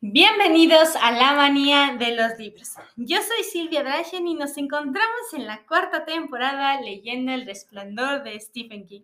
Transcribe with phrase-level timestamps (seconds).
[0.00, 2.74] Bienvenidos a la manía de los libros.
[2.94, 8.38] Yo soy Silvia Drachen y nos encontramos en la cuarta temporada leyendo El Resplandor de
[8.38, 9.02] Stephen King.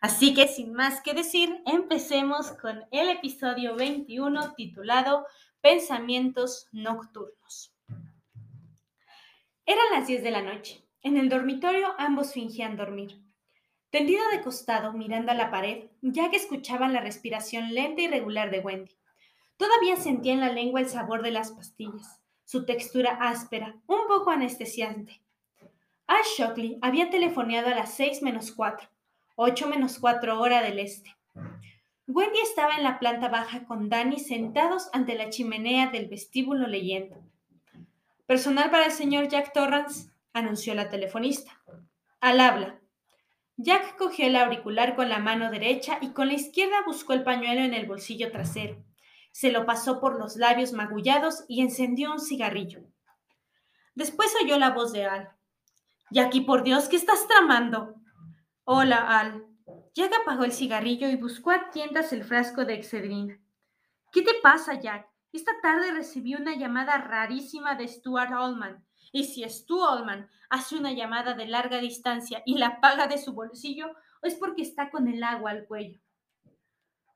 [0.00, 5.26] Así que sin más que decir, empecemos con el episodio 21 titulado
[5.60, 7.74] Pensamientos Nocturnos.
[9.66, 10.84] Eran las 10 de la noche.
[11.02, 13.20] En el dormitorio ambos fingían dormir.
[13.90, 18.52] Tendido de costado, mirando a la pared, ya que escuchaban la respiración lenta y regular
[18.52, 18.97] de Wendy.
[19.58, 24.30] Todavía sentía en la lengua el sabor de las pastillas, su textura áspera, un poco
[24.30, 25.20] anestesiante.
[26.06, 28.88] Ash Shockley había telefoneado a las seis menos cuatro,
[29.34, 31.16] ocho menos cuatro hora del este.
[32.06, 37.16] Wendy estaba en la planta baja con Danny sentados ante la chimenea del vestíbulo leyendo.
[38.26, 41.60] Personal para el señor Jack Torrance, anunció la telefonista.
[42.20, 42.78] Al habla.
[43.56, 47.62] Jack cogió el auricular con la mano derecha y con la izquierda buscó el pañuelo
[47.62, 48.76] en el bolsillo trasero
[49.30, 52.82] se lo pasó por los labios magullados y encendió un cigarrillo.
[53.94, 55.30] Después oyó la voz de Al.
[56.10, 57.94] Jackie, por Dios, ¿qué estás tramando?
[58.64, 59.46] Hola, Al.
[59.94, 63.40] Jack apagó el cigarrillo y buscó a tientas el frasco de Excedrina.
[64.12, 65.08] ¿Qué te pasa, Jack?
[65.32, 68.84] Esta tarde recibí una llamada rarísima de Stuart Allman.
[69.12, 73.32] Y si Stu Allman hace una llamada de larga distancia y la paga de su
[73.32, 73.90] bolsillo,
[74.22, 76.00] es porque está con el agua al cuello.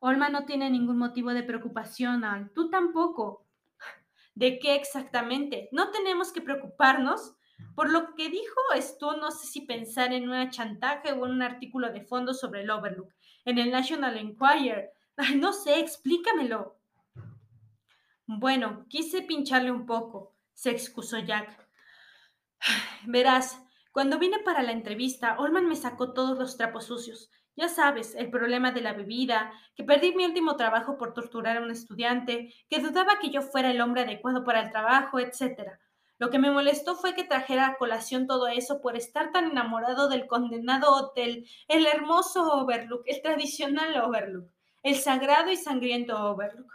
[0.04, 2.50] Olma no tiene ningún motivo de preocupación, Al.
[2.50, 3.46] Tú tampoco.
[4.34, 5.68] ¿De qué exactamente?
[5.70, 7.36] No tenemos que preocuparnos.
[7.76, 11.42] Por lo que dijo esto, no sé si pensar en una chantaje o en un
[11.42, 13.14] artículo de fondo sobre el Overlook,
[13.44, 14.90] en el National Enquirer.
[15.36, 16.80] no sé, explícamelo.
[18.26, 21.64] Bueno, quise pincharle un poco, se excusó Jack.
[23.06, 27.30] Verás, cuando vine para la entrevista, Olman me sacó todos los trapos sucios.
[27.54, 31.60] Ya sabes, el problema de la bebida, que perdí mi último trabajo por torturar a
[31.60, 35.78] un estudiante, que dudaba que yo fuera el hombre adecuado para el trabajo, etc.
[36.18, 40.08] Lo que me molestó fue que trajera a colación todo eso por estar tan enamorado
[40.08, 44.50] del condenado hotel, el hermoso Overlook, el tradicional Overlook,
[44.82, 46.72] el sagrado y sangriento Overlook.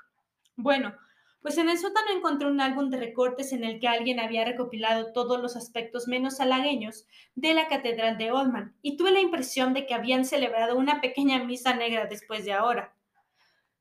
[0.58, 0.94] Bueno,
[1.42, 5.14] pues en el sótano encontré un álbum de recortes en el que alguien había recopilado
[5.14, 7.06] todos los aspectos menos halagueños
[7.36, 11.44] de la Catedral de Oldman, y tuve la impresión de que habían celebrado una pequeña
[11.44, 12.96] misa negra después de ahora.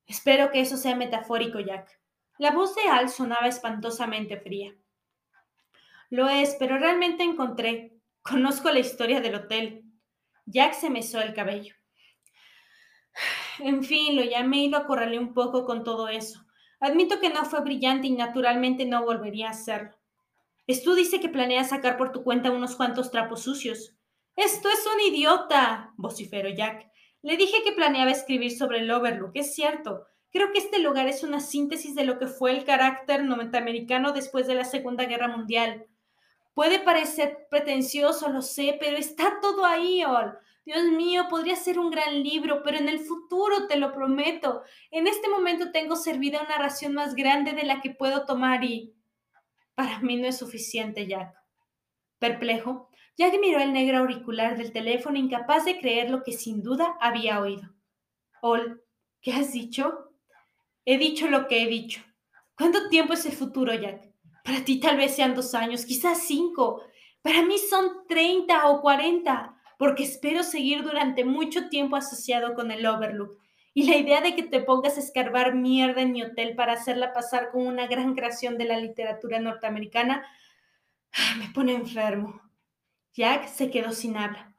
[0.06, 2.00] Espero que eso sea metafórico, Jack.
[2.38, 4.74] La voz de Al sonaba espantosamente fría.
[6.10, 7.98] Lo es, pero realmente encontré.
[8.22, 9.84] Conozco la historia del hotel.
[10.44, 11.74] Jack se mesó el cabello.
[13.58, 16.45] En fin, lo llamé y lo acorralé un poco con todo eso.
[16.80, 19.96] Admito que no fue brillante y naturalmente no volvería a hacerlo.
[20.68, 23.94] Stu dice que planea sacar por tu cuenta unos cuantos trapos sucios.
[24.34, 26.90] Esto es un idiota, vociferó Jack.
[27.22, 30.06] Le dije que planeaba escribir sobre el Overlook, es cierto.
[30.30, 34.46] Creo que este lugar es una síntesis de lo que fue el carácter norteamericano después
[34.46, 35.86] de la Segunda Guerra Mundial.
[36.52, 40.36] Puede parecer pretencioso, lo sé, pero está todo ahí, Ol.
[40.66, 44.64] Dios mío, podría ser un gran libro, pero en el futuro, te lo prometo.
[44.90, 48.92] En este momento tengo servida una ración más grande de la que puedo tomar y...
[49.76, 51.32] Para mí no es suficiente, Jack.
[52.18, 56.96] Perplejo, Jack miró el negro auricular del teléfono, incapaz de creer lo que sin duda
[57.00, 57.72] había oído.
[58.42, 58.82] Ol,
[59.20, 60.10] ¿qué has dicho?
[60.84, 62.02] He dicho lo que he dicho.
[62.56, 64.10] ¿Cuánto tiempo es el futuro, Jack?
[64.42, 66.82] Para ti tal vez sean dos años, quizás cinco.
[67.22, 72.86] Para mí son treinta o cuarenta porque espero seguir durante mucho tiempo asociado con el
[72.86, 73.38] Overlook.
[73.74, 77.12] Y la idea de que te pongas a escarbar mierda en mi hotel para hacerla
[77.12, 80.24] pasar como una gran creación de la literatura norteamericana
[81.38, 82.40] me pone enfermo.
[83.12, 84.54] Jack se quedó sin habla.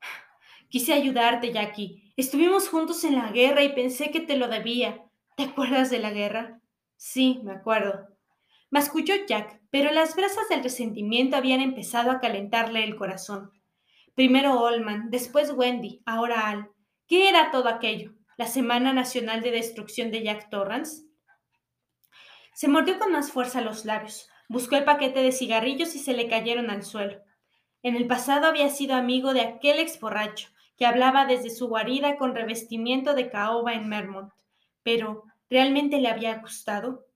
[0.68, 2.12] Quise ayudarte, Jackie.
[2.16, 5.04] Estuvimos juntos en la guerra y pensé que te lo debía.
[5.36, 6.60] ¿Te acuerdas de la guerra?
[6.96, 8.08] Sí, me acuerdo.
[8.70, 13.50] Masculló Jack, pero las brasas del resentimiento habían empezado a calentarle el corazón.
[14.20, 16.68] Primero Olman, después Wendy, ahora Al.
[17.08, 18.12] ¿Qué era todo aquello?
[18.36, 21.06] ¿La Semana Nacional de Destrucción de Jack Torrance?
[22.52, 26.28] Se mordió con más fuerza los labios, buscó el paquete de cigarrillos y se le
[26.28, 27.22] cayeron al suelo.
[27.82, 32.18] En el pasado había sido amigo de aquel ex borracho que hablaba desde su guarida
[32.18, 34.34] con revestimiento de caoba en Mermont.
[34.82, 37.06] Pero, ¿realmente le había gustado?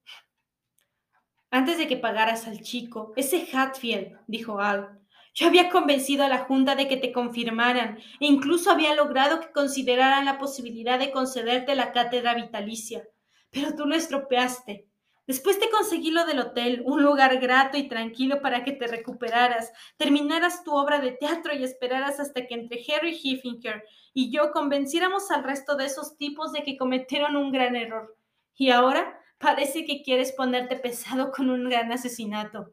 [1.51, 5.04] Antes de que pagaras al chico, ese Hatfield, dijo Al,
[5.35, 9.51] yo había convencido a la Junta de que te confirmaran e incluso había logrado que
[9.51, 13.05] consideraran la posibilidad de concederte la cátedra vitalicia.
[13.51, 14.87] Pero tú lo estropeaste.
[15.27, 19.73] Después te conseguí lo del hotel, un lugar grato y tranquilo para que te recuperaras,
[19.97, 23.83] terminaras tu obra de teatro y esperaras hasta que entre Harry Heffinger
[24.13, 28.15] y yo convenciéramos al resto de esos tipos de que cometieron un gran error.
[28.55, 32.71] Y ahora Parece que quieres ponerte pesado con un gran asesinato.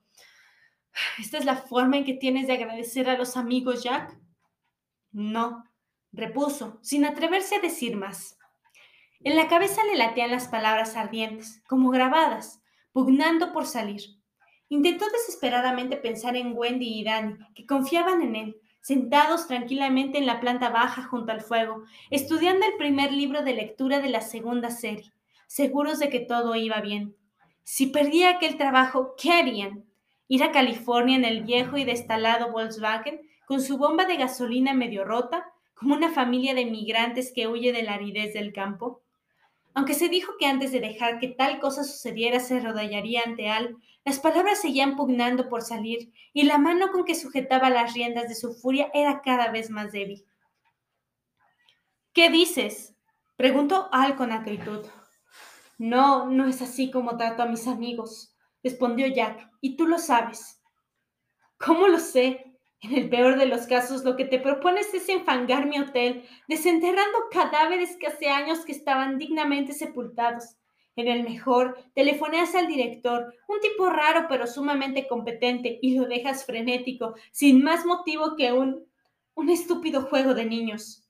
[1.19, 4.19] ¿Esta es la forma en que tienes de agradecer a los amigos, Jack?
[5.11, 5.65] No,
[6.13, 8.39] repuso, sin atreverse a decir más.
[9.21, 12.61] En la cabeza le latían las palabras ardientes, como grabadas,
[12.93, 14.03] pugnando por salir.
[14.69, 20.41] Intentó desesperadamente pensar en Wendy y Danny, que confiaban en él, sentados tranquilamente en la
[20.41, 25.13] planta baja junto al fuego, estudiando el primer libro de lectura de la segunda serie,
[25.47, 27.15] seguros de que todo iba bien.
[27.63, 29.85] Si perdía aquel trabajo, ¿qué harían?
[30.29, 35.05] ¿Ir a California en el viejo y destalado Volkswagen con su bomba de gasolina medio
[35.05, 39.03] rota, como una familia de migrantes que huye de la aridez del campo?
[39.75, 43.77] Aunque se dijo que antes de dejar que tal cosa sucediera se rodallaría ante Al,
[44.05, 48.35] las palabras seguían pugnando por salir y la mano con que sujetaba las riendas de
[48.35, 50.25] su furia era cada vez más débil.
[52.13, 52.95] ¿Qué dices?
[53.37, 54.87] preguntó Al con acritud.
[55.79, 58.32] No, no es así como trato a mis amigos,
[58.63, 60.61] respondió Jack, y tú lo sabes.
[61.59, 62.45] ¿Cómo lo sé?
[62.81, 67.19] En el peor de los casos, lo que te propones es enfangar mi hotel, desenterrando
[67.31, 70.57] cadáveres que hace años que estaban dignamente sepultados.
[70.97, 76.45] En el mejor, telefoneas al director, un tipo raro pero sumamente competente, y lo dejas
[76.45, 78.85] frenético, sin más motivo que un...
[79.35, 81.09] un estúpido juego de niños.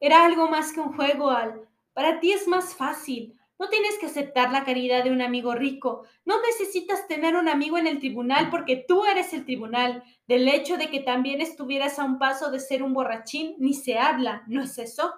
[0.00, 1.68] Era algo más que un juego, Al.
[1.92, 3.38] Para ti es más fácil.
[3.60, 6.06] No tienes que aceptar la caridad de un amigo rico.
[6.24, 10.02] No necesitas tener un amigo en el tribunal porque tú eres el tribunal.
[10.26, 13.98] Del hecho de que también estuvieras a un paso de ser un borrachín, ni se
[13.98, 15.12] habla, ¿no es eso?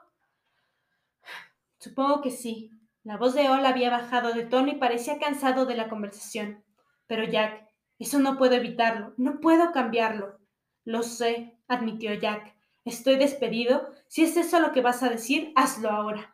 [1.79, 2.73] Supongo que sí.
[3.05, 6.65] La voz de Ol había bajado de tono y parecía cansado de la conversación.
[7.07, 7.69] Pero Jack,
[8.01, 10.41] eso no puedo evitarlo, no puedo cambiarlo.
[10.85, 12.57] Lo sé, admitió Jack.
[12.85, 13.89] Estoy despedido.
[14.09, 16.32] Si es eso lo que vas a decir, hazlo ahora.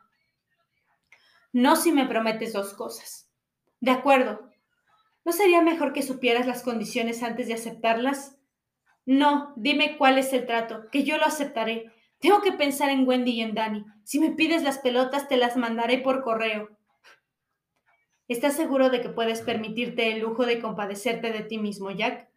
[1.51, 3.29] No si me prometes dos cosas.
[3.79, 4.49] De acuerdo.
[5.25, 8.37] ¿No sería mejor que supieras las condiciones antes de aceptarlas?
[9.05, 11.91] No, dime cuál es el trato, que yo lo aceptaré.
[12.19, 13.85] Tengo que pensar en Wendy y en Danny.
[14.03, 16.69] Si me pides las pelotas, te las mandaré por correo.
[18.27, 22.29] ¿Estás seguro de que puedes permitirte el lujo de compadecerte de ti mismo, Jack?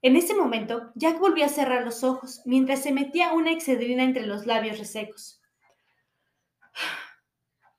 [0.00, 4.26] En ese momento, Jack volvió a cerrar los ojos mientras se metía una excedrina entre
[4.26, 5.42] los labios resecos.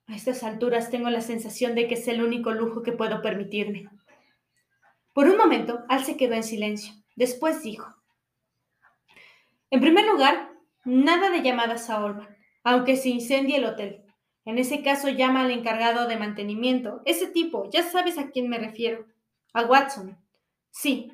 [0.07, 3.89] A estas alturas tengo la sensación de que es el único lujo que puedo permitirme.
[5.13, 6.93] Por un momento, Al se quedó en silencio.
[7.15, 7.95] Después dijo,
[9.71, 10.51] en primer lugar,
[10.83, 14.03] nada de llamadas a Orban, aunque se incendie el hotel.
[14.45, 17.01] En ese caso llama al encargado de mantenimiento.
[17.05, 19.05] Ese tipo, ya sabes a quién me refiero.
[19.53, 20.17] A Watson.
[20.69, 21.11] Sí,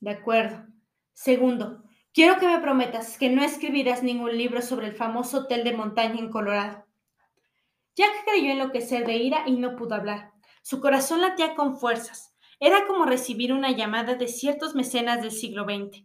[0.00, 0.66] de acuerdo.
[1.12, 1.84] Segundo,
[2.14, 6.18] quiero que me prometas que no escribirás ningún libro sobre el famoso hotel de montaña
[6.18, 6.86] en Colorado.
[7.96, 10.32] Jack creyó enloquecer de ira y no pudo hablar.
[10.62, 12.36] Su corazón latía con fuerzas.
[12.60, 16.04] Era como recibir una llamada de ciertos mecenas del siglo XX.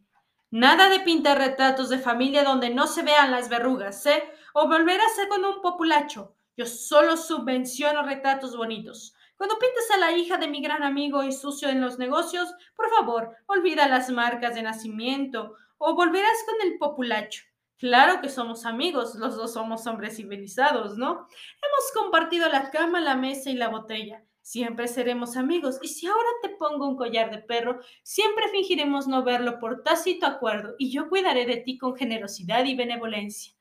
[0.51, 4.23] Nada de pintar retratos de familia donde no se vean las verrugas, ¿eh?
[4.53, 6.33] O volver a ser con un populacho.
[6.57, 9.13] Yo solo subvenciono retratos bonitos.
[9.35, 12.89] Cuando pintes a la hija de mi gran amigo y sucio en los negocios, por
[12.89, 17.43] favor, olvida las marcas de nacimiento o volverás con el populacho.
[17.77, 21.12] Claro que somos amigos, los dos somos hombres civilizados, ¿no?
[21.12, 24.24] Hemos compartido la cama, la mesa y la botella.
[24.42, 25.80] Siempre seremos amigos.
[25.81, 30.25] Y si ahora te pongo un collar de perro, siempre fingiremos no verlo por tácito
[30.25, 33.53] acuerdo y yo cuidaré de ti con generosidad y benevolencia.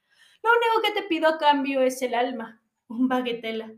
[0.43, 3.73] Lo único que te pido a cambio es el alma, un baguetela.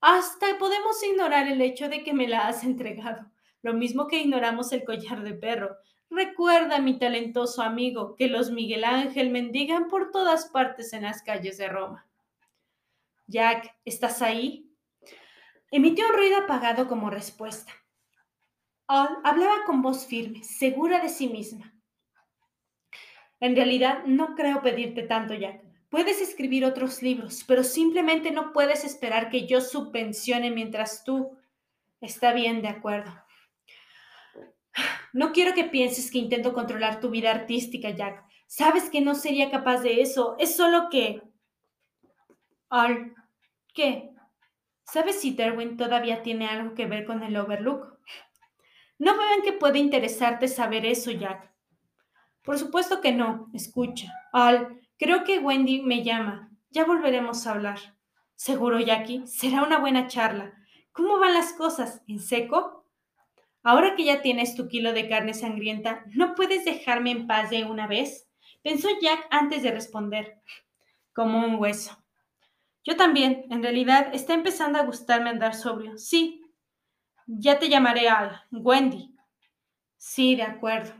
[0.00, 3.30] Hasta podemos ignorar el hecho de que me la has entregado,
[3.60, 5.76] lo mismo que ignoramos el collar de perro.
[6.10, 11.58] Recuerda, mi talentoso amigo, que los Miguel Ángel mendigan por todas partes en las calles
[11.58, 12.06] de Roma.
[13.26, 14.72] Jack, ¿estás ahí?
[15.70, 17.72] Emitió un ruido apagado como respuesta.
[18.86, 21.74] hablaba con voz firme, segura de sí misma.
[23.40, 25.62] En realidad, no creo pedirte tanto, Jack.
[25.90, 31.38] Puedes escribir otros libros, pero simplemente no puedes esperar que yo subvencione mientras tú...
[32.00, 33.12] Está bien, de acuerdo.
[35.12, 38.24] No quiero que pienses que intento controlar tu vida artística, Jack.
[38.46, 40.36] Sabes que no sería capaz de eso.
[40.38, 41.22] Es solo que...
[42.70, 43.14] Al...
[43.74, 44.10] ¿Qué?
[44.84, 47.98] ¿Sabes si Derwin todavía tiene algo que ver con el Overlook?
[48.98, 51.52] No vean que puede interesarte saber eso, Jack.
[52.42, 53.50] Por supuesto que no.
[53.52, 54.12] Escucha.
[54.32, 56.50] Al, creo que Wendy me llama.
[56.70, 57.78] Ya volveremos a hablar.
[58.34, 59.26] Seguro, Jackie.
[59.26, 60.54] Será una buena charla.
[60.92, 62.02] ¿Cómo van las cosas?
[62.08, 62.77] ¿En seco?
[63.62, 67.64] Ahora que ya tienes tu kilo de carne sangrienta, ¿no puedes dejarme en paz de
[67.64, 68.28] una vez?
[68.62, 70.40] Pensó Jack antes de responder.
[71.12, 72.02] Como un hueso.
[72.84, 75.98] Yo también, en realidad, está empezando a gustarme andar sobrio.
[75.98, 76.42] Sí.
[77.26, 79.14] Ya te llamaré Al, Wendy.
[79.98, 80.94] Sí, de acuerdo.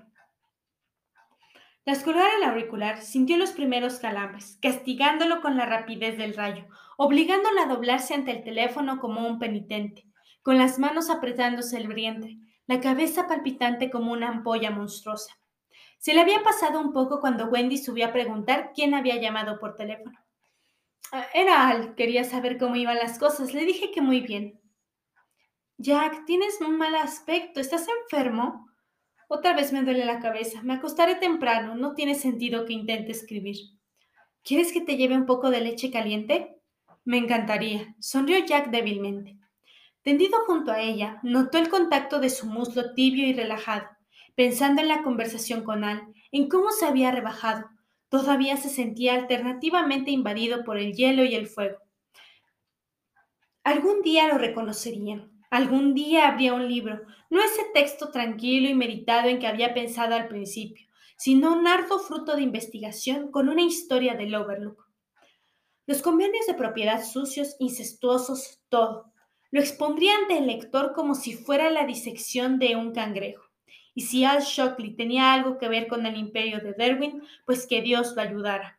[1.84, 6.66] Tras colgar el auricular, sintió los primeros calambres, castigándolo con la rapidez del rayo,
[6.98, 10.04] obligándolo a doblarse ante el teléfono como un penitente,
[10.42, 12.36] con las manos apretándose el vientre,
[12.68, 15.38] la cabeza palpitante como una ampolla monstruosa.
[15.98, 19.75] Se le había pasado un poco cuando Wendy subió a preguntar quién había llamado por
[19.75, 20.18] teléfono.
[21.10, 23.54] Ah, era Al, quería saber cómo iban las cosas.
[23.54, 24.60] Le dije que muy bien.
[25.78, 27.58] Jack, tienes un mal aspecto.
[27.58, 28.68] ¿Estás enfermo?
[29.28, 30.60] Otra vez me duele la cabeza.
[30.62, 31.75] Me acostaré temprano.
[31.75, 33.56] No tiene sentido que intente escribir.
[34.44, 36.60] ¿Quieres que te lleve un poco de leche caliente?
[37.04, 37.94] Me encantaría.
[37.98, 39.38] Sonrió Jack débilmente.
[40.08, 43.86] Tendido junto a ella, notó el contacto de su muslo tibio y relajado,
[44.34, 47.68] pensando en la conversación con Al, en cómo se había rebajado,
[48.08, 51.76] todavía se sentía alternativamente invadido por el hielo y el fuego.
[53.64, 59.28] Algún día lo reconocerían, algún día habría un libro, no ese texto tranquilo y meditado
[59.28, 60.86] en que había pensado al principio,
[61.18, 64.88] sino un arduo fruto de investigación con una historia del Overlook.
[65.84, 69.12] Los convenios de propiedad sucios, incestuosos, todo.
[69.50, 73.44] Lo expondría ante el lector como si fuera la disección de un cangrejo.
[73.94, 77.82] Y si Al Shockley tenía algo que ver con el imperio de Derwin, pues que
[77.82, 78.78] Dios lo ayudara.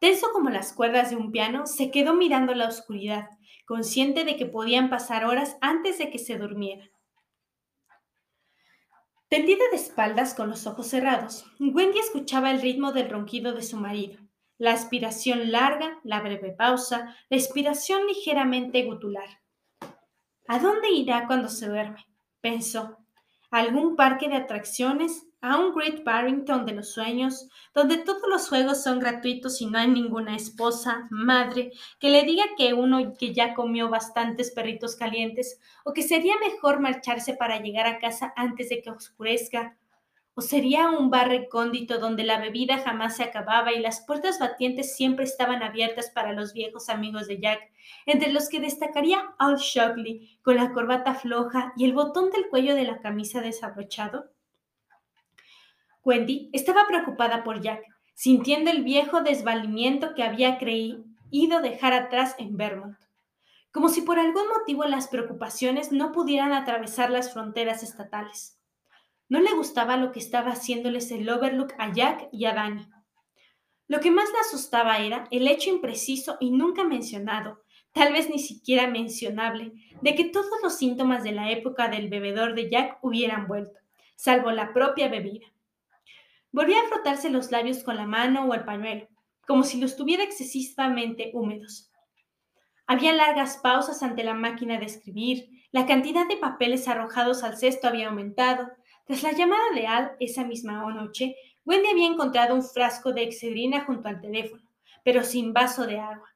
[0.00, 3.30] Tenso como las cuerdas de un piano, se quedó mirando la oscuridad,
[3.64, 6.90] consciente de que podían pasar horas antes de que se durmiera.
[9.28, 13.78] Tendida de espaldas con los ojos cerrados, Wendy escuchaba el ritmo del ronquido de su
[13.78, 14.18] marido,
[14.62, 19.40] la aspiración larga, la breve pausa, la expiración ligeramente gutular.
[20.46, 22.06] ¿A dónde irá cuando se duerme?
[22.40, 22.98] pensó,
[23.50, 28.84] algún parque de atracciones, a un Great Barrington de los sueños, donde todos los juegos
[28.84, 33.54] son gratuitos y no hay ninguna esposa, madre, que le diga que uno que ya
[33.54, 38.80] comió bastantes perritos calientes, o que sería mejor marcharse para llegar a casa antes de
[38.80, 39.76] que oscurezca,
[40.34, 44.96] ¿O sería un bar recóndito donde la bebida jamás se acababa y las puertas batientes
[44.96, 47.60] siempre estaban abiertas para los viejos amigos de Jack,
[48.06, 52.74] entre los que destacaría Al Shockley con la corbata floja y el botón del cuello
[52.74, 54.30] de la camisa desabrochado?
[56.02, 57.84] Wendy estaba preocupada por Jack,
[58.14, 62.96] sintiendo el viejo desvalimiento que había creído dejar atrás en Vermont.
[63.70, 68.61] Como si por algún motivo las preocupaciones no pudieran atravesar las fronteras estatales.
[69.32, 72.86] No le gustaba lo que estaba haciéndoles el Overlook a Jack y a Danny.
[73.88, 77.62] Lo que más le asustaba era el hecho impreciso y nunca mencionado,
[77.92, 79.72] tal vez ni siquiera mencionable,
[80.02, 83.78] de que todos los síntomas de la época del bebedor de Jack hubieran vuelto,
[84.16, 85.46] salvo la propia bebida.
[86.50, 89.08] Volvió a frotarse los labios con la mano o el pañuelo,
[89.46, 91.90] como si los tuviera excesivamente húmedos.
[92.86, 97.88] Había largas pausas ante la máquina de escribir, la cantidad de papeles arrojados al cesto
[97.88, 98.70] había aumentado,
[99.04, 103.84] tras la llamada de Al esa misma noche, Wendy había encontrado un frasco de excedrina
[103.84, 104.62] junto al teléfono,
[105.04, 106.28] pero sin vaso de agua.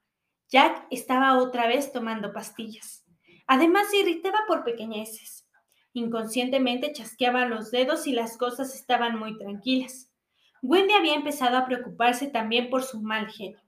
[0.49, 3.05] Jack estaba otra vez tomando pastillas.
[3.47, 5.49] Además se irritaba por pequeñeces.
[5.93, 10.11] Inconscientemente chasqueaba los dedos y las cosas estaban muy tranquilas.
[10.63, 13.66] Wendy había empezado a preocuparse también por su mal genio.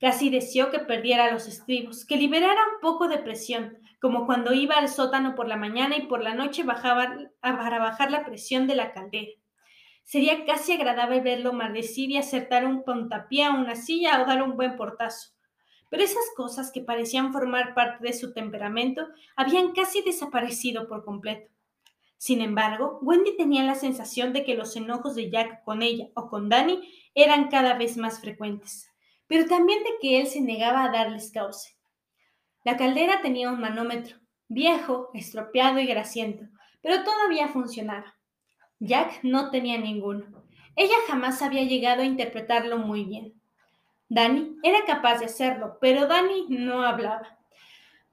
[0.00, 4.76] Casi deseó que perdiera los estribos, que liberara un poco de presión, como cuando iba
[4.76, 8.76] al sótano por la mañana y por la noche bajaba para bajar la presión de
[8.76, 9.32] la caldera.
[10.02, 14.56] Sería casi agradable verlo maldecir y acertar un puntapié a una silla o dar un
[14.56, 15.34] buen portazo.
[15.90, 21.52] Pero esas cosas que parecían formar parte de su temperamento habían casi desaparecido por completo.
[22.16, 26.30] Sin embargo, Wendy tenía la sensación de que los enojos de Jack con ella o
[26.30, 28.89] con Danny eran cada vez más frecuentes
[29.30, 31.76] pero también de que él se negaba a darles cauce.
[32.64, 34.18] La caldera tenía un manómetro,
[34.48, 36.46] viejo, estropeado y grasiento,
[36.82, 38.16] pero todavía funcionaba.
[38.80, 40.26] Jack no tenía ninguno.
[40.74, 43.40] Ella jamás había llegado a interpretarlo muy bien.
[44.08, 47.38] Danny era capaz de hacerlo, pero Danny no hablaba.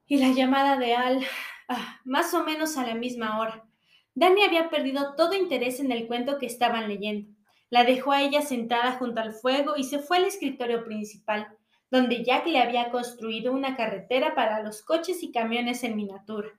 [0.05, 1.25] Y la llamada de Al,
[1.67, 3.65] ah, más o menos a la misma hora.
[4.13, 7.36] Danny había perdido todo interés en el cuento que estaban leyendo.
[7.69, 11.47] La dejó a ella sentada junto al fuego y se fue al escritorio principal,
[11.91, 16.49] donde Jack le había construido una carretera para los coches y camiones en miniatura.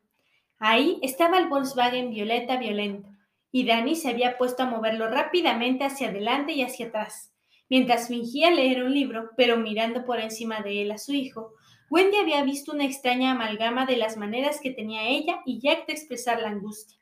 [0.59, 3.09] Ahí estaba el Volkswagen violeta violento,
[3.51, 7.33] y Danny se había puesto a moverlo rápidamente hacia adelante y hacia atrás.
[7.71, 11.55] Mientras fingía leer un libro, pero mirando por encima de él a su hijo,
[11.91, 15.95] Wendy había visto una extraña amalgama de las maneras que tenía ella y Jack de
[15.95, 16.99] expresar la angustia,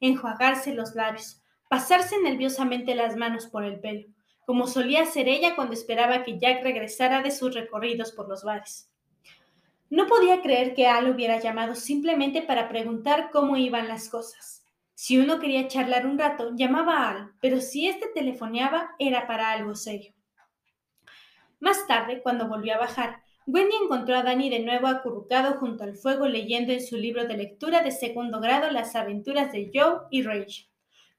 [0.00, 1.39] enjuagarse los labios,
[1.70, 4.08] pasarse nerviosamente las manos por el pelo,
[4.44, 8.90] como solía hacer ella cuando esperaba que Jack regresara de sus recorridos por los bares.
[9.88, 14.66] No podía creer que Al hubiera llamado simplemente para preguntar cómo iban las cosas.
[14.96, 19.52] Si uno quería charlar un rato, llamaba a Al, pero si éste telefoneaba era para
[19.52, 20.12] algo serio.
[21.60, 25.94] Más tarde, cuando volvió a bajar, Wendy encontró a Danny de nuevo acurrucado junto al
[25.94, 30.22] fuego leyendo en su libro de lectura de segundo grado las aventuras de Joe y
[30.22, 30.69] Rachel,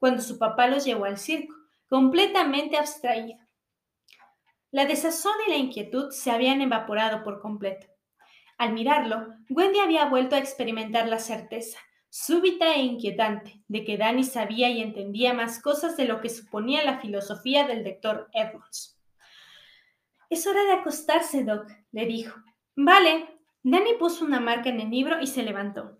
[0.02, 1.54] cuando su papá los llevó al circo,
[1.88, 3.38] completamente abstraído.
[4.72, 7.86] La desazón y la inquietud se habían evaporado por completo.
[8.58, 11.78] Al mirarlo, Wendy había vuelto a experimentar la certeza,
[12.10, 16.84] súbita e inquietante, de que Danny sabía y entendía más cosas de lo que suponía
[16.84, 19.00] la filosofía del doctor Edmonds.
[20.32, 22.42] Es hora de acostarse, Doc, le dijo.
[22.76, 23.38] Vale.
[23.62, 26.00] Danny puso una marca en el libro y se levantó.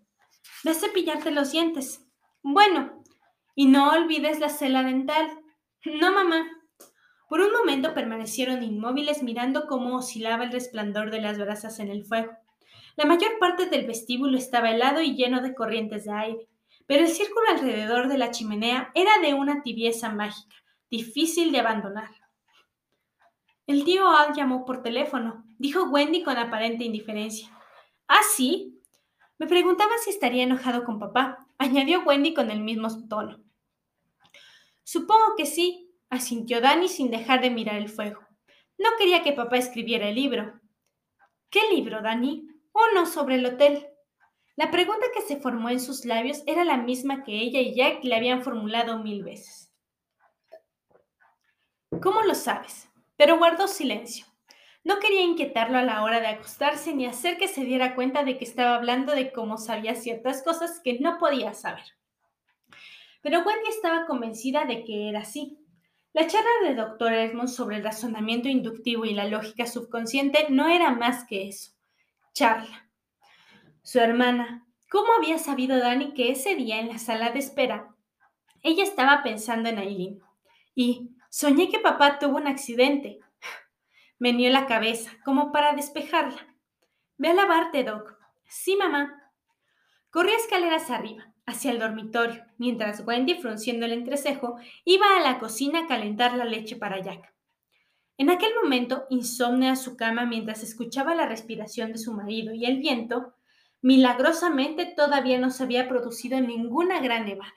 [0.64, 2.04] Ve a cepillarte los dientes.
[2.42, 3.01] Bueno,
[3.54, 5.26] y no olvides la cela dental.
[5.84, 6.46] No, mamá.
[7.28, 12.04] Por un momento permanecieron inmóviles mirando cómo oscilaba el resplandor de las brasas en el
[12.04, 12.32] fuego.
[12.96, 16.48] La mayor parte del vestíbulo estaba helado y lleno de corrientes de aire,
[16.86, 20.56] pero el círculo alrededor de la chimenea era de una tibieza mágica,
[20.90, 22.10] difícil de abandonar.
[23.66, 27.48] El tío Al llamó por teléfono, dijo Wendy con aparente indiferencia.
[28.08, 28.78] ¿Ah, sí?
[29.38, 33.42] Me preguntaba si estaría enojado con papá, añadió Wendy con el mismo tono.
[34.82, 38.20] Supongo que sí, asintió Danny sin dejar de mirar el fuego.
[38.78, 40.60] No quería que papá escribiera el libro.
[41.50, 42.46] ¿Qué libro, Danny?
[42.72, 43.86] Uno sobre el hotel.
[44.56, 48.04] La pregunta que se formó en sus labios era la misma que ella y Jack
[48.04, 49.72] le habían formulado mil veces.
[52.00, 52.92] ¿Cómo lo sabes?
[53.22, 54.26] pero guardó silencio.
[54.84, 58.36] No quería inquietarlo a la hora de acostarse ni hacer que se diera cuenta de
[58.36, 61.84] que estaba hablando de cómo sabía ciertas cosas que no podía saber.
[63.20, 65.58] Pero Wendy estaba convencida de que era así.
[66.12, 67.12] La charla de Dr.
[67.12, 71.72] Edmond sobre el razonamiento inductivo y la lógica subconsciente no era más que eso.
[72.34, 72.88] Charla.
[73.82, 74.66] Su hermana.
[74.90, 77.94] ¿Cómo había sabido Dani que ese día en la sala de espera
[78.62, 80.20] ella estaba pensando en Aileen?
[80.74, 83.18] Y, Soñé que papá tuvo un accidente.
[84.22, 86.46] Me la cabeza, como para despejarla.
[87.18, 88.16] Ve a lavarte, Doc.
[88.44, 89.20] Sí, mamá.
[90.10, 95.80] Corrí escaleras arriba, hacia el dormitorio, mientras Wendy, frunciendo el entrecejo, iba a la cocina
[95.80, 97.34] a calentar la leche para Jack.
[98.16, 102.64] En aquel momento, insomne a su cama mientras escuchaba la respiración de su marido y
[102.64, 103.34] el viento,
[103.80, 107.56] milagrosamente todavía no se había producido ninguna gran nevada.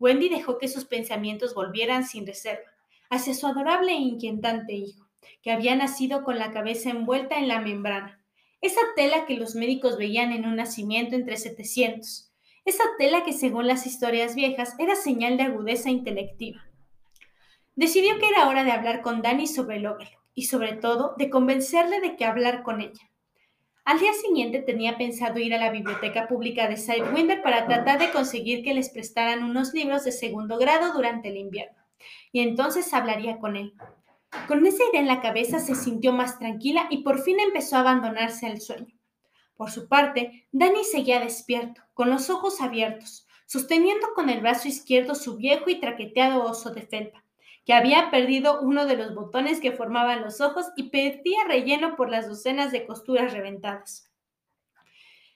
[0.00, 2.68] Wendy dejó que sus pensamientos volvieran sin reserva
[3.10, 5.07] hacia su adorable e inquietante hijo,
[5.42, 8.24] que había nacido con la cabeza envuelta en la membrana,
[8.60, 12.32] esa tela que los médicos veían en un nacimiento entre 700,
[12.64, 16.64] esa tela que según las historias viejas era señal de agudeza intelectiva.
[17.76, 21.30] Decidió que era hora de hablar con Danny sobre el óvalo y sobre todo de
[21.30, 23.10] convencerle de que hablar con ella.
[23.84, 28.10] Al día siguiente tenía pensado ir a la biblioteca pública de Sidewinder para tratar de
[28.10, 31.78] conseguir que les prestaran unos libros de segundo grado durante el invierno
[32.32, 33.72] y entonces hablaría con él.
[34.46, 37.80] Con esa idea en la cabeza se sintió más tranquila y por fin empezó a
[37.80, 38.94] abandonarse al sueño.
[39.56, 45.14] Por su parte, Danny seguía despierto, con los ojos abiertos, sosteniendo con el brazo izquierdo
[45.14, 47.24] su viejo y traqueteado oso de felpa,
[47.64, 52.10] que había perdido uno de los botones que formaban los ojos y perdía relleno por
[52.10, 54.10] las docenas de costuras reventadas.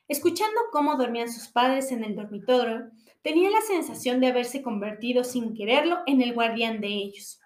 [0.09, 2.90] Escuchando cómo dormían sus padres en el dormitorio,
[3.22, 7.40] Tenía la sensación de haberse convertido sin quererlo en el guardián de ellos.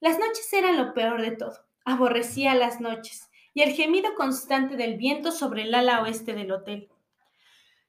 [0.00, 1.58] Las noches eran lo peor de todo.
[1.84, 6.88] Aborrecía las noches y el gemido constante del viento sobre el ala oeste del hotel.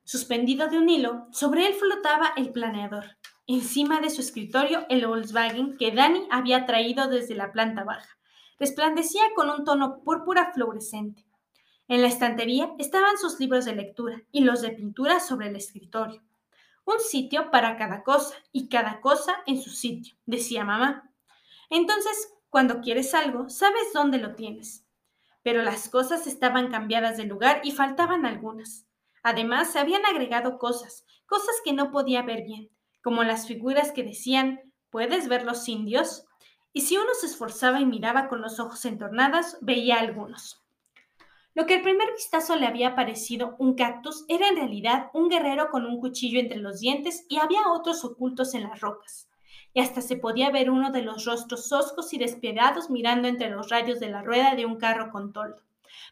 [0.04, 3.18] Suspendido de un hilo, sobre él flotaba el planeador.
[3.48, 8.18] Encima de su escritorio, el Volkswagen que Danny había traído desde la planta baja.
[8.60, 11.26] Resplandecía con un tono púrpura fluorescente.
[11.88, 16.22] En la estantería estaban sus libros de lectura y los de pintura sobre el escritorio.
[16.84, 21.11] Un sitio para cada cosa y cada cosa en su sitio, decía mamá.
[21.72, 24.86] Entonces, cuando quieres algo, sabes dónde lo tienes.
[25.42, 28.86] Pero las cosas estaban cambiadas de lugar y faltaban algunas.
[29.24, 32.70] Además, se habían agregado cosas, cosas que no podía ver bien,
[33.02, 36.26] como las figuras que decían, ¿puedes ver los indios?
[36.74, 40.62] Y si uno se esforzaba y miraba con los ojos entornados, veía algunos.
[41.54, 45.70] Lo que al primer vistazo le había parecido un cactus era en realidad un guerrero
[45.70, 49.31] con un cuchillo entre los dientes y había otros ocultos en las rocas.
[49.74, 53.70] Y hasta se podía ver uno de los rostros hoscos y despiadados mirando entre los
[53.70, 55.62] rayos de la rueda de un carro con toldo.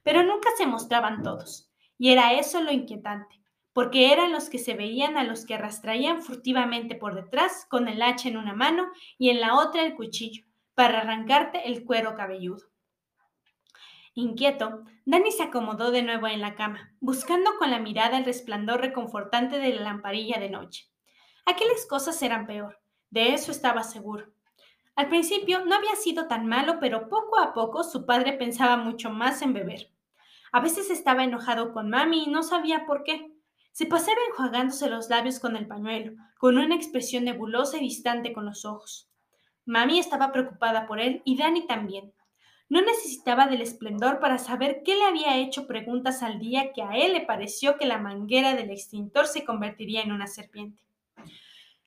[0.03, 1.69] Pero nunca se mostraban todos.
[1.97, 3.41] Y era eso lo inquietante,
[3.73, 8.01] porque eran los que se veían a los que arrastraían furtivamente por detrás con el
[8.01, 10.45] hacha en una mano y en la otra el cuchillo,
[10.75, 12.69] para arrancarte el cuero cabelludo.
[14.13, 18.81] Inquieto, Danny se acomodó de nuevo en la cama, buscando con la mirada el resplandor
[18.81, 20.89] reconfortante de la lamparilla de noche.
[21.45, 24.27] Aquellas cosas eran peor, de eso estaba seguro.
[24.95, 29.09] Al principio no había sido tan malo, pero poco a poco su padre pensaba mucho
[29.09, 29.91] más en beber.
[30.51, 33.31] A veces estaba enojado con mami y no sabía por qué.
[33.71, 38.45] Se pasaba enjuagándose los labios con el pañuelo, con una expresión nebulosa y distante con
[38.45, 39.09] los ojos.
[39.65, 42.11] Mami estaba preocupada por él y Danny también.
[42.67, 46.97] No necesitaba del esplendor para saber qué le había hecho preguntas al día que a
[46.97, 50.83] él le pareció que la manguera del extintor se convertiría en una serpiente.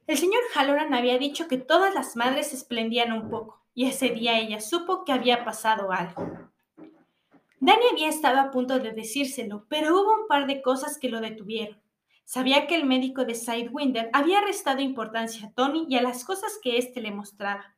[0.07, 4.39] El señor Halloran había dicho que todas las madres esplendían un poco, y ese día
[4.39, 6.51] ella supo que había pasado algo.
[7.61, 11.21] Danny había estado a punto de decírselo, pero hubo un par de cosas que lo
[11.21, 11.81] detuvieron.
[12.25, 16.59] Sabía que el médico de Sidewinder había restado importancia a Tony y a las cosas
[16.61, 17.77] que éste le mostraba,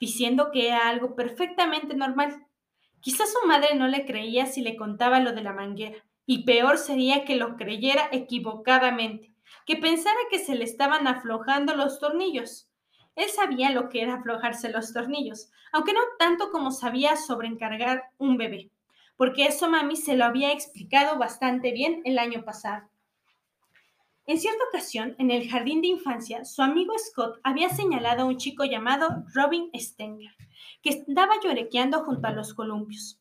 [0.00, 2.46] diciendo que era algo perfectamente normal.
[3.00, 6.78] Quizás su madre no le creía si le contaba lo de la manguera, y peor
[6.78, 9.29] sería que lo creyera equivocadamente,
[9.70, 12.68] que pensara que se le estaban aflojando los tornillos.
[13.14, 18.36] Él sabía lo que era aflojarse los tornillos, aunque no tanto como sabía sobrecargar un
[18.36, 18.70] bebé
[19.20, 22.88] porque eso mami se lo había explicado bastante bien el año pasado.
[24.24, 28.38] En cierta ocasión, en el jardín de infancia, su amigo Scott había señalado a un
[28.38, 30.34] chico llamado Robin Stenger,
[30.82, 33.20] que estaba llorequeando junto a los columpios.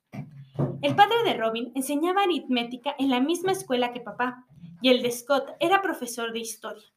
[0.82, 4.46] El padre de Robin enseñaba aritmética en la misma escuela que papá,
[4.82, 6.88] y el de Scott era profesor de historia.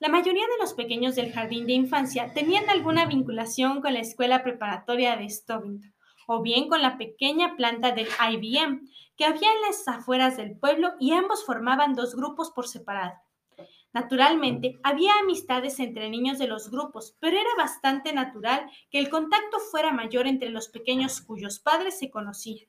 [0.00, 4.42] La mayoría de los pequeños del jardín de infancia tenían alguna vinculación con la escuela
[4.42, 5.94] preparatoria de Stovington
[6.26, 10.92] o bien con la pequeña planta del IBM que había en las afueras del pueblo
[10.98, 13.14] y ambos formaban dos grupos por separado.
[13.92, 19.60] Naturalmente, había amistades entre niños de los grupos, pero era bastante natural que el contacto
[19.70, 22.68] fuera mayor entre los pequeños cuyos padres se conocían.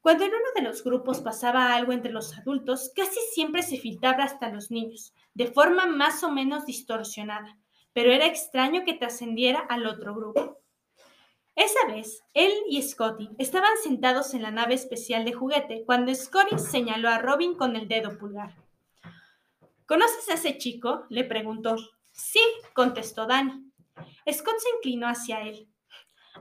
[0.00, 4.24] Cuando en uno de los grupos pasaba algo entre los adultos, casi siempre se filtraba
[4.24, 7.58] hasta los niños, de forma más o menos distorsionada,
[7.92, 10.58] pero era extraño que trascendiera al otro grupo.
[11.54, 16.58] Esa vez, él y Scotty estaban sentados en la nave especial de juguete cuando Scotty
[16.58, 18.54] señaló a Robin con el dedo pulgar.
[19.84, 21.04] ¿Conoces a ese chico?
[21.10, 21.76] le preguntó.
[22.12, 22.40] Sí,
[22.74, 23.70] contestó Danny.
[24.32, 25.68] Scott se inclinó hacia él.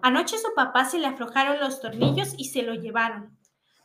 [0.01, 3.38] Anoche su papá se le aflojaron los tornillos y se lo llevaron.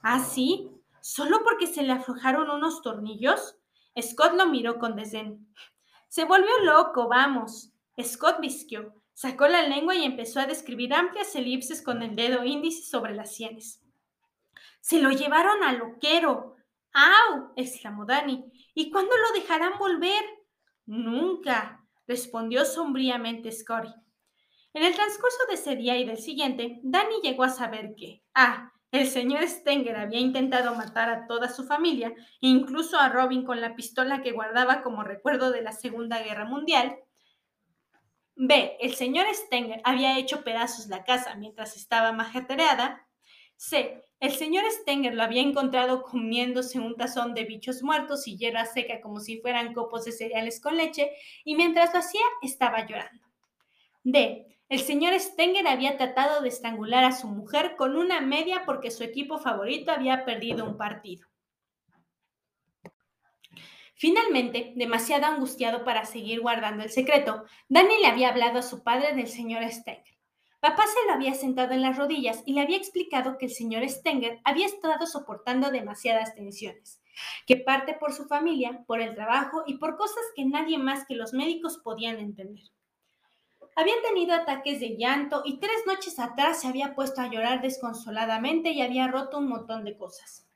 [0.06, 0.70] ¿Ah, sí?
[1.00, 3.56] ¿Solo porque se le aflojaron unos tornillos?
[3.98, 5.48] Scott lo miró con desdén.
[6.08, 7.72] Se volvió loco, vamos.
[7.98, 8.92] Scott visquió.
[9.14, 13.34] Sacó la lengua y empezó a describir amplias elipses con el dedo índice sobre las
[13.34, 13.80] sienes.
[14.82, 16.56] Se lo llevaron al loquero.
[16.92, 17.54] ¡Au!
[17.56, 18.44] exclamó Dani.
[18.74, 20.22] ¿Y cuándo lo dejarán volver?
[20.84, 23.94] Nunca, respondió sombríamente Scotty.
[24.74, 28.73] En el transcurso de ese día y del siguiente, Danny llegó a saber que A.
[28.94, 33.74] El señor Stenger había intentado matar a toda su familia, incluso a Robin con la
[33.74, 36.94] pistola que guardaba como recuerdo de la Segunda Guerra Mundial,
[38.36, 38.76] B.
[38.78, 43.04] El señor Stenger había hecho pedazos la casa mientras estaba majetereada.
[43.56, 44.00] C.
[44.20, 49.00] El señor Stenger lo había encontrado comiéndose un tazón de bichos muertos y hierba seca
[49.00, 51.10] como si fueran copos de cereales con leche,
[51.44, 53.26] y mientras lo hacía estaba llorando.
[54.04, 54.56] D.
[54.70, 59.04] El señor Stenger había tratado de estrangular a su mujer con una media porque su
[59.04, 61.28] equipo favorito había perdido un partido.
[63.94, 69.14] Finalmente, demasiado angustiado para seguir guardando el secreto, Danny le había hablado a su padre
[69.14, 70.14] del señor Stenger.
[70.60, 73.86] Papá se lo había sentado en las rodillas y le había explicado que el señor
[73.86, 77.02] Stenger había estado soportando demasiadas tensiones,
[77.46, 81.16] que parte por su familia, por el trabajo y por cosas que nadie más que
[81.16, 82.73] los médicos podían entender.
[83.76, 88.70] Había tenido ataques de llanto y tres noches atrás se había puesto a llorar desconsoladamente
[88.70, 90.48] y había roto un montón de cosas.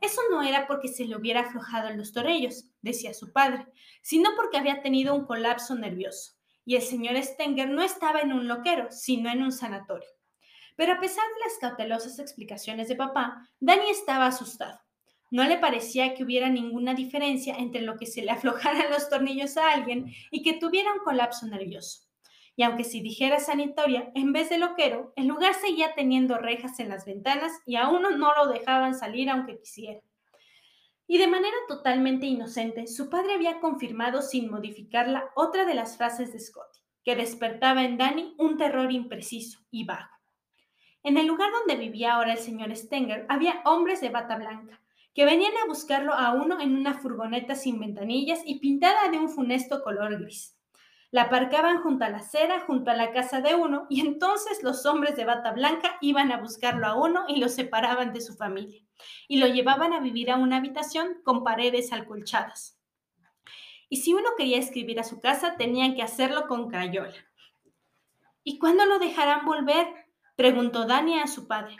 [0.00, 3.66] Eso no era porque se le hubiera aflojado en los torellos, decía su padre,
[4.02, 6.34] sino porque había tenido un colapso nervioso.
[6.66, 10.08] Y el señor Stenger no estaba en un loquero, sino en un sanatorio.
[10.76, 14.78] Pero a pesar de las cautelosas explicaciones de papá, Danny estaba asustado.
[15.30, 19.56] No le parecía que hubiera ninguna diferencia entre lo que se le aflojaran los tornillos
[19.56, 22.05] a alguien y que tuviera un colapso nervioso.
[22.56, 26.88] Y aunque si dijera sanitoria, en vez de loquero, el lugar seguía teniendo rejas en
[26.88, 30.00] las ventanas y a uno no lo dejaban salir aunque quisiera.
[31.06, 36.32] Y de manera totalmente inocente, su padre había confirmado sin modificarla otra de las frases
[36.32, 40.10] de Scotty, que despertaba en Danny un terror impreciso y vago.
[41.02, 44.80] En el lugar donde vivía ahora el señor Stenger había hombres de bata blanca,
[45.14, 49.28] que venían a buscarlo a uno en una furgoneta sin ventanillas y pintada de un
[49.28, 50.55] funesto color gris.
[51.10, 54.84] La aparcaban junto a la acera, junto a la casa de uno, y entonces los
[54.86, 58.82] hombres de bata blanca iban a buscarlo a uno y lo separaban de su familia,
[59.28, 62.78] y lo llevaban a vivir a una habitación con paredes alcolchadas.
[63.88, 67.14] Y si uno quería escribir a su casa, tenían que hacerlo con crayola.
[68.42, 69.86] ¿Y cuándo lo dejarán volver?
[70.34, 71.76] preguntó Dani a su padre.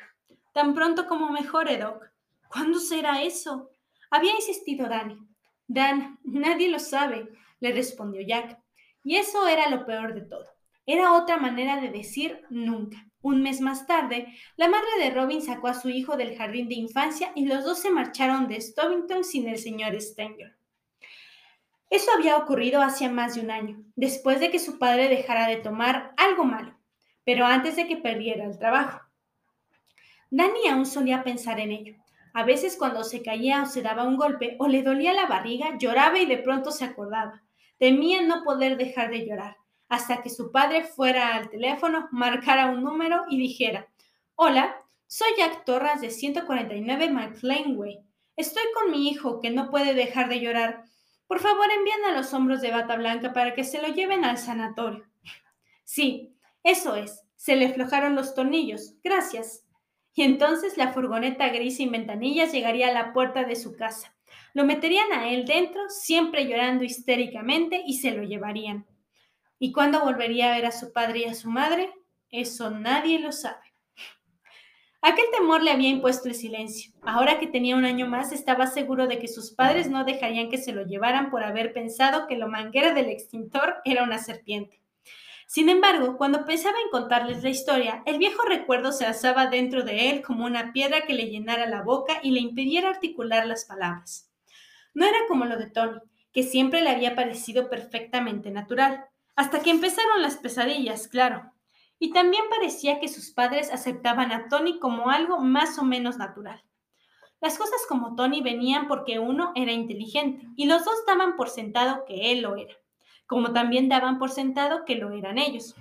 [0.52, 2.10] Tan pronto como mejore, Doc.
[2.48, 3.70] ¿Cuándo será eso?
[4.10, 5.18] Había insistido Dani.
[5.66, 7.28] Dan, nadie lo sabe,
[7.60, 8.58] le respondió Jack.
[9.06, 10.46] Y eso era lo peor de todo.
[10.84, 13.06] Era otra manera de decir nunca.
[13.22, 16.74] Un mes más tarde, la madre de Robin sacó a su hijo del jardín de
[16.74, 20.56] infancia y los dos se marcharon de Stovington sin el señor Stenger.
[21.88, 25.58] Eso había ocurrido hacía más de un año, después de que su padre dejara de
[25.58, 26.76] tomar algo malo,
[27.22, 29.02] pero antes de que perdiera el trabajo.
[30.30, 31.94] Danny aún solía pensar en ello.
[32.34, 35.78] A veces cuando se caía o se daba un golpe o le dolía la barriga,
[35.78, 37.45] lloraba y de pronto se acordaba.
[37.78, 39.56] Temía no poder dejar de llorar,
[39.88, 43.88] hasta que su padre fuera al teléfono, marcara un número y dijera,
[44.34, 47.78] Hola, soy Jack Torras de 149 McLean.
[48.34, 50.84] Estoy con mi hijo que no puede dejar de llorar.
[51.26, 54.38] Por favor, envíen a los hombros de bata blanca para que se lo lleven al
[54.38, 55.06] sanatorio.
[55.84, 57.22] Sí, eso es.
[57.36, 58.94] Se le aflojaron los tornillos.
[59.04, 59.64] Gracias.
[60.14, 64.15] Y entonces la furgoneta gris sin ventanillas llegaría a la puerta de su casa.
[64.56, 68.86] Lo meterían a él dentro, siempre llorando histéricamente, y se lo llevarían.
[69.58, 71.92] ¿Y cuándo volvería a ver a su padre y a su madre?
[72.30, 73.74] Eso nadie lo sabe.
[75.02, 76.90] Aquel temor le había impuesto el silencio.
[77.02, 80.56] Ahora que tenía un año más, estaba seguro de que sus padres no dejarían que
[80.56, 84.80] se lo llevaran por haber pensado que lo manguera del extintor era una serpiente.
[85.46, 90.08] Sin embargo, cuando pensaba en contarles la historia, el viejo recuerdo se alzaba dentro de
[90.08, 94.25] él como una piedra que le llenara la boca y le impidiera articular las palabras.
[94.96, 96.00] No era como lo de Tony,
[96.32, 99.04] que siempre le había parecido perfectamente natural,
[99.34, 101.52] hasta que empezaron las pesadillas, claro.
[101.98, 106.64] Y también parecía que sus padres aceptaban a Tony como algo más o menos natural.
[107.42, 112.06] Las cosas como Tony venían porque uno era inteligente y los dos daban por sentado
[112.06, 112.74] que él lo era,
[113.26, 115.74] como también daban por sentado que lo eran ellos.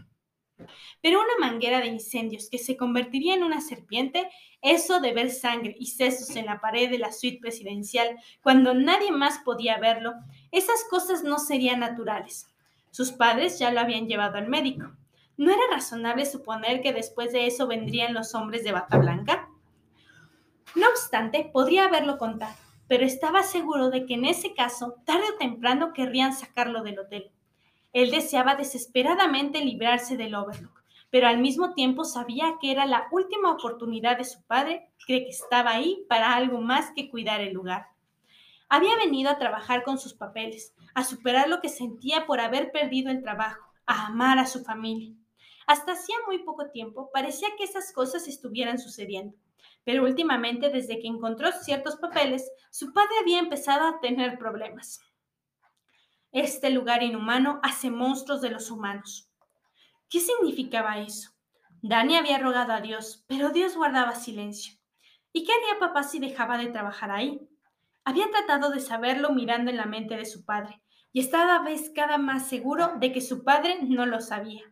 [1.02, 4.30] Pero una manguera de incendios que se convertiría en una serpiente,
[4.62, 9.12] eso de ver sangre y sesos en la pared de la suite presidencial cuando nadie
[9.12, 10.14] más podía verlo,
[10.52, 12.48] esas cosas no serían naturales.
[12.92, 14.92] Sus padres ya lo habían llevado al médico.
[15.38, 19.50] ¿No era razonable suponer que después de eso vendrían los hombres de bata blanca?
[20.76, 22.56] No obstante, podría haberlo contado,
[22.88, 27.32] pero estaba seguro de que en ese caso, tarde o temprano querrían sacarlo del hotel.
[27.96, 33.54] Él deseaba desesperadamente librarse del Overlook, pero al mismo tiempo sabía que era la última
[33.54, 37.86] oportunidad de su padre, que estaba ahí para algo más que cuidar el lugar.
[38.68, 43.12] Había venido a trabajar con sus papeles, a superar lo que sentía por haber perdido
[43.12, 45.16] el trabajo, a amar a su familia.
[45.66, 49.38] Hasta hacía muy poco tiempo parecía que esas cosas estuvieran sucediendo,
[49.86, 55.00] pero últimamente desde que encontró ciertos papeles, su padre había empezado a tener problemas.
[56.36, 59.32] Este lugar inhumano hace monstruos de los humanos.
[60.10, 61.32] ¿Qué significaba eso?
[61.82, 64.74] Dani había rogado a Dios, pero Dios guardaba silencio.
[65.32, 67.48] ¿Y qué haría papá si dejaba de trabajar ahí?
[68.04, 70.82] Había tratado de saberlo mirando en la mente de su padre,
[71.14, 74.64] y estaba vez cada más seguro de que su padre no lo sabía.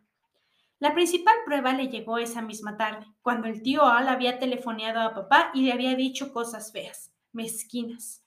[0.80, 5.14] La principal prueba le llegó esa misma tarde, cuando el tío Al había telefoneado a
[5.14, 8.23] papá y le había dicho cosas feas, mezquinas.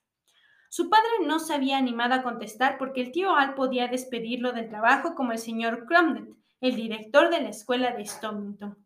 [0.70, 4.70] Su padre no se había animado a contestar porque el tío Al podía despedirlo del
[4.70, 6.28] trabajo como el señor Cromnet,
[6.62, 8.78] el director de la escuela de Stonington.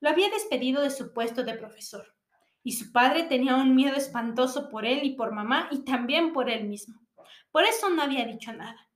[0.00, 2.06] Lo había despedido de su puesto de profesor.
[2.64, 6.50] Y su padre tenía un miedo espantoso por él y por mamá y también por
[6.50, 7.00] él mismo.
[7.50, 8.88] Por eso no había dicho nada.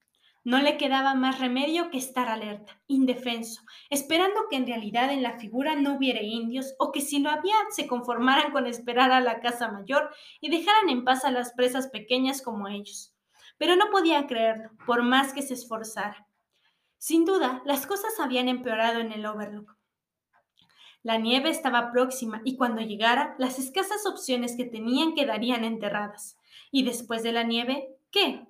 [0.47, 5.41] No le quedaba más remedio que estar alerta, indefenso, esperando que en realidad en la
[5.41, 9.41] figura no hubiera indios o que si lo había se conformaran con esperar a la
[9.41, 10.09] casa mayor
[10.41, 13.13] y dejaran en paz a las presas pequeñas como ellos.
[13.59, 16.29] Pero no podía creerlo, por más que se esforzara.
[16.97, 19.77] Sin duda, las cosas habían empeorado en el Overlook.
[21.03, 26.39] La nieve estaba próxima y cuando llegara, las escasas opciones que tenían quedarían enterradas.
[26.71, 28.47] Y después de la nieve, ¿qué?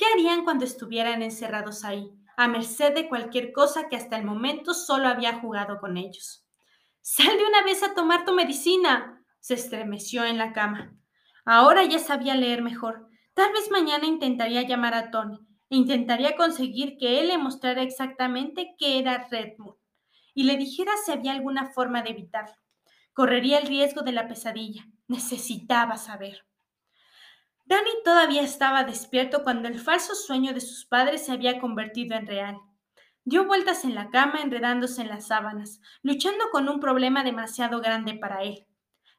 [0.00, 4.72] ¿Qué harían cuando estuvieran encerrados ahí, a merced de cualquier cosa que hasta el momento
[4.72, 6.48] solo había jugado con ellos?
[7.02, 9.22] Sal de una vez a tomar tu medicina.
[9.40, 10.96] Se estremeció en la cama.
[11.44, 13.10] Ahora ya sabía leer mejor.
[13.34, 18.74] Tal vez mañana intentaría llamar a Tony e intentaría conseguir que él le mostrara exactamente
[18.78, 19.76] qué era Redmond
[20.32, 22.56] y le dijera si había alguna forma de evitarlo.
[23.12, 24.82] Correría el riesgo de la pesadilla.
[25.08, 26.46] Necesitaba saber.
[27.70, 32.26] Danny todavía estaba despierto cuando el falso sueño de sus padres se había convertido en
[32.26, 32.56] real.
[33.24, 38.14] Dio vueltas en la cama enredándose en las sábanas, luchando con un problema demasiado grande
[38.14, 38.66] para él.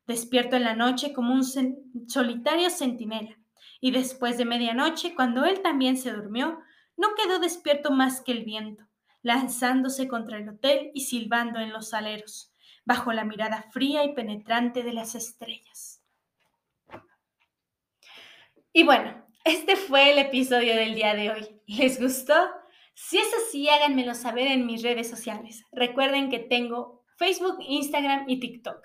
[0.05, 3.39] Despierto en la noche como un solitario centinela,
[3.79, 6.59] y después de medianoche, cuando él también se durmió,
[6.97, 8.85] no quedó despierto más que el viento,
[9.21, 12.51] lanzándose contra el hotel y silbando en los aleros,
[12.83, 16.00] bajo la mirada fría y penetrante de las estrellas.
[18.73, 21.61] Y bueno, este fue el episodio del día de hoy.
[21.67, 22.33] ¿Les gustó?
[22.93, 25.65] Si es así, háganmelo saber en mis redes sociales.
[25.73, 28.77] Recuerden que tengo Facebook, Instagram y TikTok.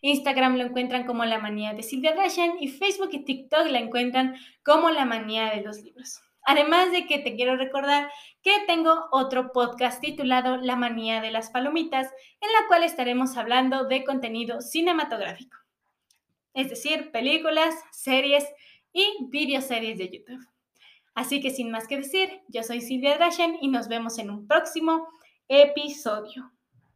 [0.00, 4.34] Instagram lo encuentran como La Manía de Silvia Drashan y Facebook y TikTok la encuentran
[4.64, 6.22] como La Manía de los Libros.
[6.46, 8.10] Además de que te quiero recordar
[8.42, 12.06] que tengo otro podcast titulado La Manía de las Palomitas,
[12.40, 15.58] en la cual estaremos hablando de contenido cinematográfico,
[16.54, 18.44] es decir, películas, series
[18.94, 20.46] y videoseries de YouTube.
[21.14, 24.46] Así que sin más que decir, yo soy Silvia Drashen y nos vemos en un
[24.46, 25.06] próximo
[25.48, 26.53] episodio.